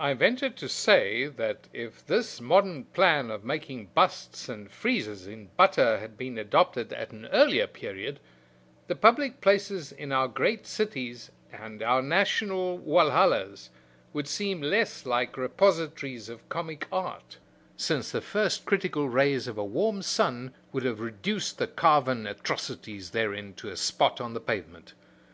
[0.00, 5.48] I venture to say that if this modern plan of making busts and friezes in
[5.58, 8.18] butter had been adopted at an earlier period,
[8.86, 13.68] the public places in our great cities and our national Walhallas
[14.14, 17.36] would seem less like repositories of comic art,
[17.76, 23.10] since the first critical rays of a warm sun would have reduced the carven atrocities
[23.10, 24.94] therein to a spot on the pavement.